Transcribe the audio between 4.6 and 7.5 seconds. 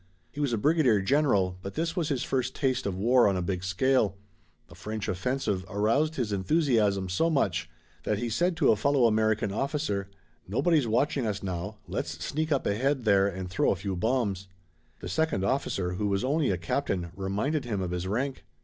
The French offensive aroused his enthusiasm so